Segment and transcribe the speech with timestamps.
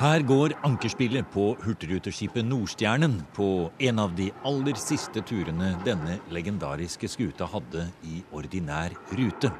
[0.00, 7.10] Her går ankerspillet på hurtigruteskipet Nordstjernen på en av de aller siste turene denne legendariske
[7.12, 9.50] skuta hadde i ordinær rute,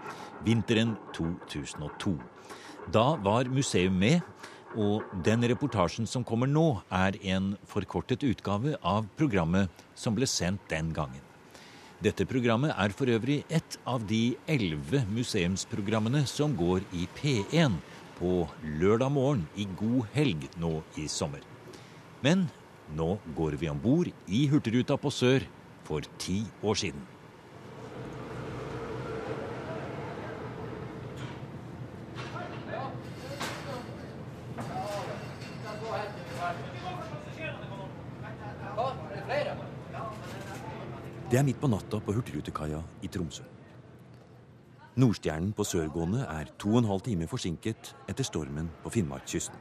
[0.41, 2.14] vinteren 2002.
[2.89, 4.25] Da var museum med,
[4.73, 10.64] og den reportasjen som kommer nå, er en forkortet utgave av programmet som ble sendt
[10.72, 11.20] den gangen.
[12.00, 17.77] Dette programmet er for øvrig et av de elleve museumsprogrammene som går i P1
[18.20, 18.45] på
[18.77, 21.41] lørdag morgen i god helg nå i sommer.
[22.20, 22.51] Men
[22.93, 25.46] nå går vi om bord i Hurtigruta på Sør
[25.88, 27.01] for ti år siden.
[41.30, 43.45] Det er midt på natta på Hurtigrutekaia i Tromsø.
[44.99, 49.55] Nordstjernen på sørgående er to og en halv time forsinket etter stormen på Finnmarkskysten.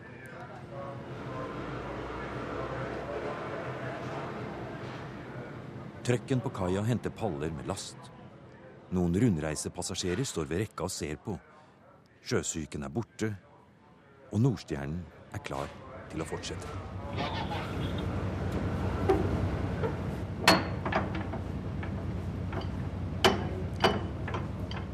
[6.09, 8.09] Trøkken på kaia henter paller med last.
[8.89, 11.37] Noen rundreisepassasjerer står ved rekka og ser på.
[12.25, 13.29] Sjøsyken er borte,
[14.33, 15.69] og Nordstjernen er klar
[16.09, 18.08] til å fortsette.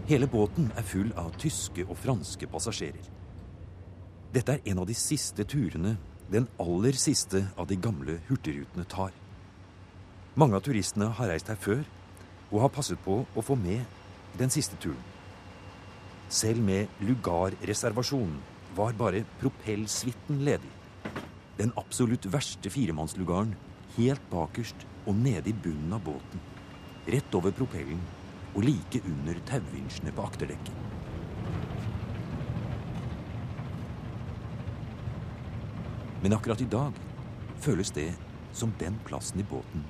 [0.05, 3.05] Hele båten er full av tyske og franske passasjerer.
[4.35, 5.95] Dette er en av de siste turene,
[6.29, 9.09] den aller siste av de gamle hurtigrutene tar.
[10.37, 11.81] Mange av turistene har reist her før
[12.51, 13.81] og har passet på å få med
[14.37, 15.01] den siste turen.
[16.29, 18.35] Selv med lugarreservasjon
[18.77, 20.69] var bare propellsuiten ledig.
[21.57, 23.55] Den absolutt verste firemannslugaren
[23.97, 26.45] helt bakerst og nede i bunnen av båten.
[27.09, 28.05] Rett over propellen
[28.55, 30.83] og like under tauvinsjene på akterdekket.
[36.23, 36.95] Men akkurat i dag
[37.61, 38.13] føles det
[38.55, 39.83] som den plassen i båten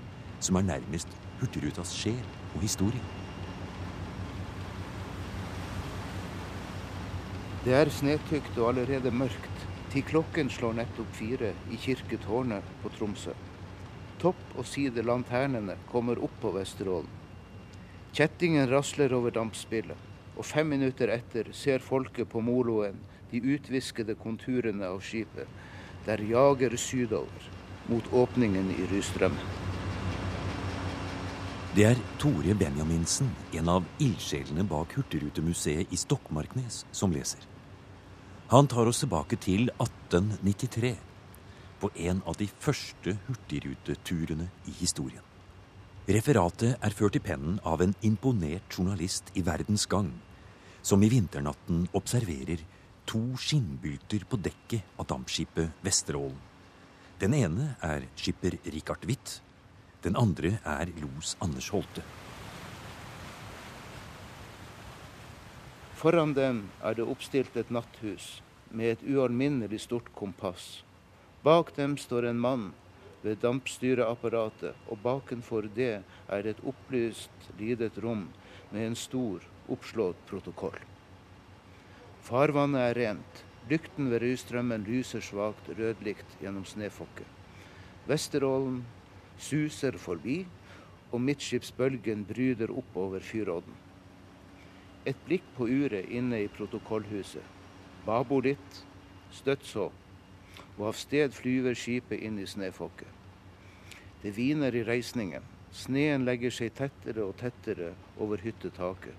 [0.43, 1.07] som er nærmest
[1.39, 2.25] Hurtigrutas sjel
[2.55, 3.01] og historie.
[7.65, 13.33] Det er snøtykt og allerede mørkt til klokken slår nettopp fire i kirketårnet på Tromsø.
[14.21, 17.24] Topp- og side lanternene kommer opp på Vesterålen.
[18.15, 19.97] Kjettingen rasler over dampspillet,
[20.39, 22.95] og fem minutter etter ser folket på moloen
[23.27, 25.49] de utviskede konturene av skipet,
[26.05, 27.49] der jager sydover
[27.91, 29.51] mot åpningen i Rystrømmen.
[31.75, 37.43] Det er Tore Benjaminsen, en av ildsjelene bak Hurtigrutemuseet i Stokmarknes, som leser.
[38.47, 40.95] Han tar oss tilbake til 1893,
[41.83, 45.34] på en av de første hurtigruteturene i historien.
[46.05, 50.11] Referatet er ført i pennen av en imponert journalist i Verdens Gang,
[50.85, 52.61] som i vinternatten observerer
[53.09, 56.37] to skinnbylter på dekket av dampskipet Vesterålen.
[57.17, 59.39] Den ene er skipper Richard Witt.
[60.05, 62.05] Den andre er los Anders Holte.
[65.97, 70.83] Foran dem er det oppstilt et natthus med et ualminnelig stort kompass.
[71.41, 72.73] Bak dem står en mann
[73.25, 78.27] ved dampstyreapparatet, og bakenfor det er et opplyst, lidet rom
[78.71, 79.41] med en stor,
[79.71, 80.77] oppslått protokoll.
[82.25, 83.41] Farvannet er rent.
[83.69, 87.25] Lykten ved Røystrømmen lyser svakt rødlikt gjennom snøfokket.
[88.05, 88.83] Vesterålen
[89.41, 90.43] suser forbi,
[91.11, 93.73] og midtskipsbølgen bryder oppover fyrodden.
[95.05, 97.45] Et blikk på uret inne i protokollhuset.
[98.05, 98.81] Babo litt,
[99.33, 99.89] støtt så,
[100.77, 103.07] og av sted flyver skipet inn i snøfokket.
[104.23, 105.43] Det hviner i reisningen.
[105.75, 107.91] Sneen legger seg tettere og tettere
[108.21, 109.15] over hyttetaket.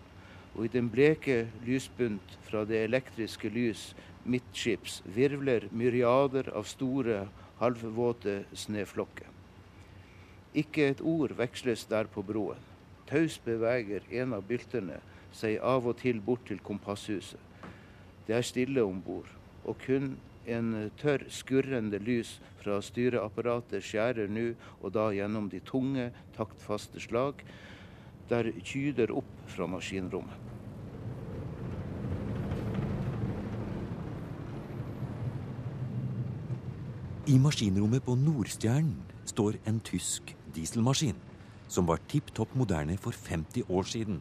[0.57, 3.91] Og i den bleke lysbunt fra det elektriske lys
[4.25, 7.27] midtskips virvler myriader av store,
[7.61, 9.29] halvvåte snøflokker.
[10.57, 12.61] Ikke et ord veksles der på broen.
[13.07, 14.99] Taus beveger en av byltene
[15.37, 17.41] seg av og til bort til kompasshuset.
[18.27, 19.29] Det er stille om bord,
[19.65, 26.11] og kun en tørr, skurrende lys fra styreapparatet skjærer nå og da gjennom de tunge,
[26.37, 27.43] taktfaste slag
[28.31, 30.43] der kyder opp fra maskinrommet.
[37.27, 41.19] I maskinrommet på Nordstjernen står en tysk dieselmaskin
[41.67, 44.21] som var tipp topp moderne for 50 år siden.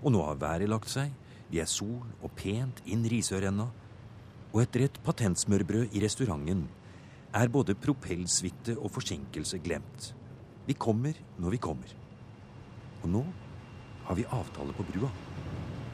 [0.00, 1.12] Og nå har været lagt seg,
[1.50, 3.68] det er sol og pent inn Risørenna,
[4.52, 6.64] og etter et patentsmørbrød i restauranten
[7.34, 10.14] er både propellsuite og forsinkelse glemt.
[10.66, 11.94] Vi kommer når vi kommer.
[13.02, 13.24] Og nå
[14.06, 15.10] har vi avtale på brua.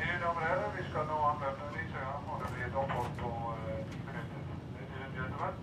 [0.00, 3.32] Mine damer og herrer, vi skal nå anløpe Risøya, og det blir et opphold på
[3.52, 4.46] eh, ti minutter.
[4.76, 5.56] Ladies and gentlemen,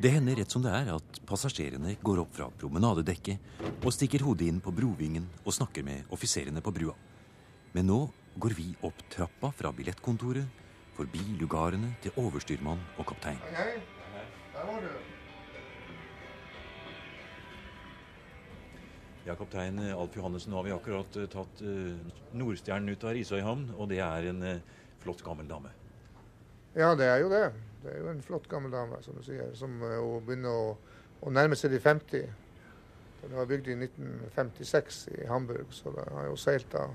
[0.00, 4.46] Det hender rett som det er at passasjerene går opp fra promenadedekket og stikker hodet
[4.48, 6.94] inn på brovingen og snakker med offiserene på brua.
[7.76, 7.98] Men nå
[8.40, 10.46] går vi opp trappa fra billettkontoret,
[10.96, 13.36] forbi lugarene til overstyrmann og kaptein.
[13.52, 13.74] Hei,
[14.14, 14.24] hei.
[14.54, 14.88] Der var du.
[19.28, 23.68] Ja, kaptein Alf Johannessen, nå har vi akkurat uh, tatt uh, Nordstjernen ut av Risøyhamn,
[23.76, 25.76] og det er en uh, flott, gammel dame.
[26.74, 27.46] Ja, det er jo det.
[27.82, 30.74] Det er jo en flott gammel dame, som du sier, som uh, begynner å,
[31.20, 32.28] å, nærme seg de 50.
[33.22, 36.92] Den var bygd i 1956 i Hamburg, så det har jo seilt av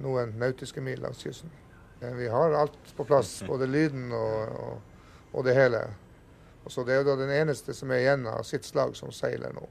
[0.00, 1.50] noen nautiske mil langs kysten.
[2.00, 5.02] Vi har alt på plass, både lyden og, og,
[5.32, 5.82] og det hele.
[6.64, 9.12] Og så Det er jo da den eneste som er igjen av sitt slag som
[9.12, 9.66] seiler nå.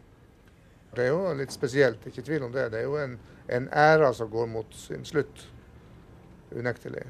[0.95, 2.71] Det er jo litt spesielt, ikke tvil om det.
[2.73, 3.15] Det er jo en,
[3.47, 5.45] en æra som går mot sin slutt,
[6.51, 7.05] unektelig.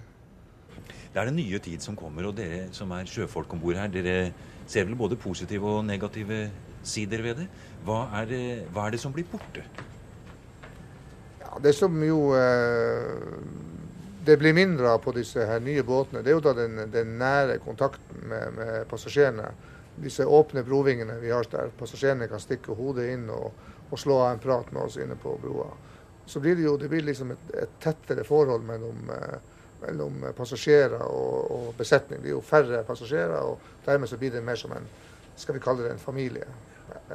[1.14, 3.90] Det er den nye tid som kommer, og dere som er sjøfolk om bord her,
[3.90, 4.32] dere
[4.70, 6.44] ser vel både positive og negative
[6.86, 7.48] sider ved det.
[7.86, 9.64] Hva er det, hva er det som blir borte?
[11.42, 13.18] Ja, Det som jo eh,
[14.26, 17.18] det blir mindre av på disse her nye båtene, det er jo da den, den
[17.18, 19.50] nære kontakten med, med, passasjerene.
[20.00, 23.50] Disse åpne brovingene vi har der passasjerene kan stikke hodet inn og,
[23.90, 25.72] og slå av en prat med oss inne på broa.
[26.30, 29.40] Så blir det jo det blir liksom et, et tettere forhold mellom eh,
[29.81, 32.22] mellom passasjerer og, og, besetning.
[32.24, 34.90] Det er jo færre passasjerer, og dermed så blir det mer som en
[35.40, 36.48] skal vi kalle det en familie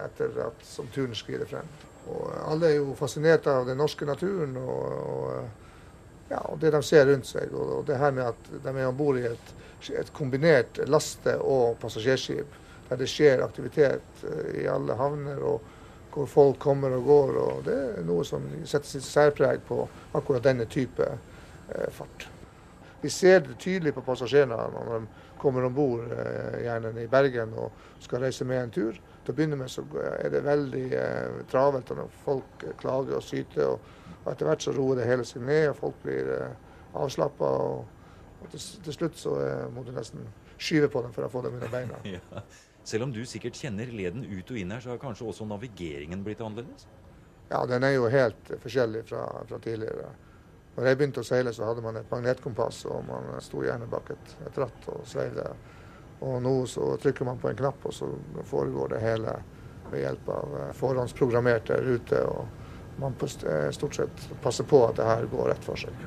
[0.00, 1.68] etter at som turen skrider frem.
[2.08, 5.68] Og alle er jo fascinert av den norske naturen og, og,
[6.30, 7.52] ja, og det de ser rundt seg.
[7.52, 9.54] Og, det her med at de er om bord i et,
[9.92, 15.40] et, kombinert laste- og passasjerskip der det skjer aktivitet eh, i alle havner.
[15.40, 15.72] og
[16.14, 17.36] hvor folk kommer og går.
[17.42, 19.82] og Det er noe som setter sitt særpreg på
[20.14, 22.28] akkurat denne type eh, fart.
[23.04, 27.50] Vi ser det tydelig på passasjerene når de kommer om bord, eh, gjerne i Bergen,
[27.60, 28.96] og skal reise med en tur.
[28.96, 33.74] Til å begynne med så er det veldig eh, travelt, når folk klager og syter.
[33.74, 36.56] Og etter hvert så roer det hele seg ned, og folk blir eh,
[36.96, 37.52] avslappa.
[37.68, 38.08] Og,
[38.40, 40.24] og til, til, slutt så eh, må du nesten
[40.56, 42.00] skyve på dem for å få dem under beina.
[42.16, 42.44] ja.
[42.88, 46.24] Selv om du sikkert kjenner leden ut og inn her, så har kanskje også navigeringen
[46.24, 46.88] blitt annerledes?
[47.50, 50.14] Ja, den er jo helt forskjellig fra, fra tidligere.
[50.74, 54.10] Når jeg begynte å seile, så hadde man et magnetkompass, og man sto gjerne bak
[54.14, 55.50] et, et ratt og sveiv det.
[56.26, 58.08] Og nå så trykker man på en knapp, og så
[58.48, 59.36] foregår det hele
[59.92, 62.26] ved hjelp av eh, forhåndsprogrammerte ruter.
[62.26, 66.04] Og man eh, stort sett passer på at det her går rett for seg.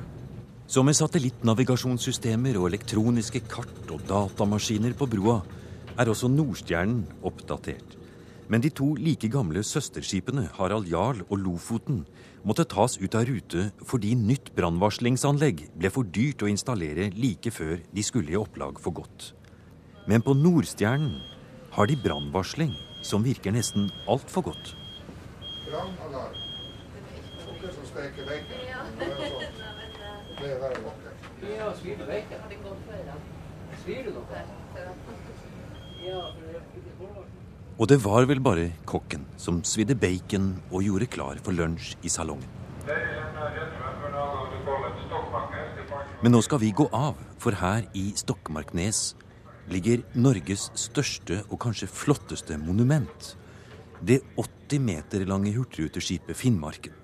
[0.68, 5.38] Så med satellittnavigasjonssystemer og elektroniske kart og datamaskiner på broa,
[5.98, 7.96] er også Nordstjernen oppdatert.
[8.48, 12.04] Men de to like gamle søsterskipene Harald Jarl og Lofoten
[12.46, 17.78] måtte tas ut av rute fordi nytt brannvarslingsanlegg ble for dyrt å installere like før
[17.94, 19.32] de skulle i opplag for godt.
[20.08, 21.18] Men på Nordstjernen
[21.74, 22.74] har de brannvarsling
[23.04, 24.74] som virker nesten altfor godt.
[25.68, 26.36] Brannalarm.
[27.58, 28.58] Dere som steker bacon.
[31.58, 32.40] Ja, svir du bacon?
[33.82, 34.42] Svir du noe?
[36.06, 36.22] Ja,
[37.78, 42.10] og det var vel bare kokken som svidde bacon og gjorde klar for lunsj i
[42.10, 42.50] salongen.
[46.22, 49.12] Men nå skal vi gå av, for her i Stokmarknes
[49.70, 53.36] ligger Norges største og kanskje flotteste monument.
[54.02, 56.96] Det 80 meter lange hurtigruteskipet Finnmarken.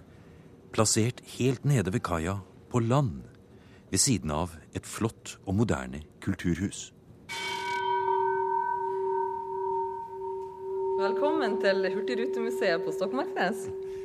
[0.75, 2.41] Plassert helt nede ved kaia,
[2.71, 3.23] på land,
[3.93, 6.89] ved siden av et flott og moderne kulturhus.
[10.95, 13.65] Velkommen til Hurtigrutemuseet på Stokmarknes.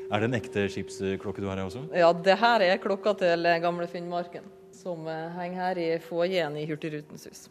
[0.10, 1.84] Er det en ekte skipsklokke du har her også?
[1.94, 6.66] Ja, det her er klokka til gamle Finnmarken, som eh, henger her i foajeen i
[6.66, 7.44] Hurtigrutens hus.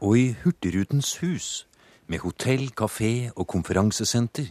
[0.00, 1.50] Og i Hurtigrutens hus,
[2.08, 4.48] med hotell, kafé og konferansesenter,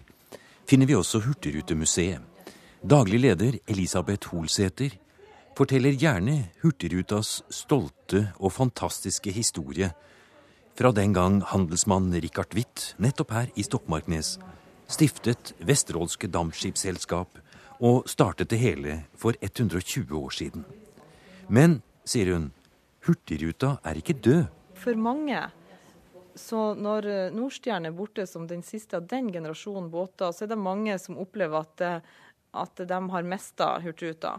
[0.70, 2.22] finner vi også Hurtigrutemuseet.
[2.86, 4.94] Daglig leder Elisabeth Holsæter
[5.58, 9.90] forteller gjerne Hurtigrutas stolte og fantastiske historie
[10.76, 14.38] fra den gang handelsmann Richard Witt, nettopp her i Stokmarknes,
[14.92, 17.40] stiftet Vesterålske Dampskipsselskap
[17.82, 20.66] og startet det hele for 120 år siden.
[21.50, 22.52] Men, sier hun,
[23.06, 24.44] Hurtigruta er ikke død.
[24.78, 25.40] For mange,
[26.38, 30.62] så når Nordstjerne er borte som den siste av den generasjonen båter, så er det
[30.62, 32.06] mange som opplever at,
[32.54, 34.38] at de har mista Hurtigruta.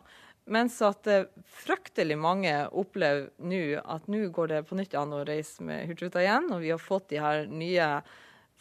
[0.50, 5.22] Mens at eh, fryktelig mange opplever nå at nå går det på nytt an å
[5.26, 7.88] reise med Hurtigruta igjen, og vi har fått de her nye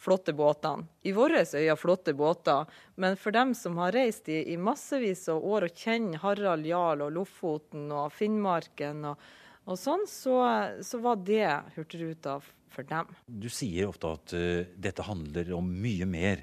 [0.02, 0.86] flotte båtene.
[1.02, 5.42] I våre øyne flotte båter, men for dem som har reist i, i massevis av
[5.42, 9.28] år og kjenner Harald Jarl og Lofoten og Finnmarken og,
[9.66, 10.38] og sånn, så,
[10.82, 11.46] så, var det
[11.76, 12.40] Hurtigruta
[12.72, 13.10] for dem.
[13.26, 16.42] Du sier ofte at uh, dette handler om mye mer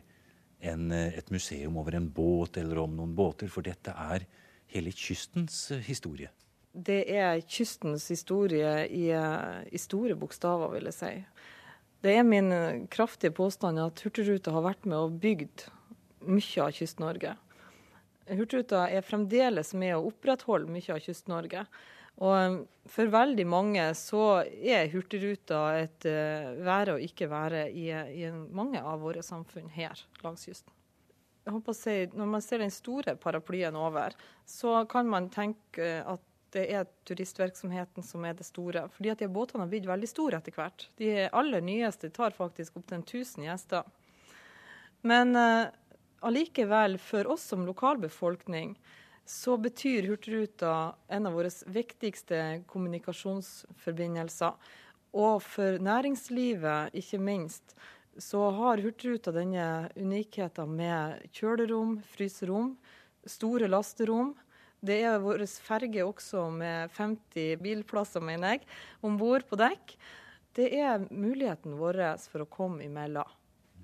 [0.60, 4.28] enn uh, et museum over en båt eller om noen båter, for dette er
[4.74, 6.32] hele kystens uh, historie.
[6.74, 11.14] Det er kystens historie i, i store bokstaver, vil jeg si.
[12.06, 12.54] Det er min
[12.94, 15.66] kraftige påstand at Hurtigruta har vært med og bygd
[16.30, 17.34] mye av Kyst-Norge.
[18.30, 21.66] Hurtigruta er fremdeles med å opprettholde mye av Kyst-Norge.
[22.20, 28.82] Og for veldig mange så er Hurtigruta et være og ikke være i, i, mange
[28.84, 30.74] av våre samfunn her langs kysten.
[31.74, 34.14] Si, Når man ser den store paraplyen over,
[34.46, 38.88] så kan man tenke at det er turistvirksomheten som er det store.
[38.94, 40.88] Fordi at de båtene har blitt veldig store etter hvert.
[40.98, 43.84] De aller nyeste tar faktisk opptil 1000 gjester.
[45.06, 45.70] Men uh,
[46.26, 48.76] allikevel, for oss som lokalbefolkning,
[49.30, 54.58] så betyr Hurtigruta en av våre viktigste kommunikasjonsforbindelser.
[55.14, 57.76] Og for næringslivet, ikke minst,
[58.20, 62.74] så har Hurtigruta denne unikheten med kjølerom, fryserom,
[63.28, 64.34] store lasterom.
[64.80, 68.68] Det er vår ferge også med 50 bilplasser, mener jeg,
[69.04, 69.96] om bord på dekk.
[70.56, 73.36] Det er muligheten vår for å komme imellom.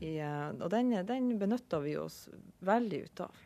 [0.03, 2.25] I, eh, og den, den benytter vi oss
[2.59, 3.45] veldig ut av.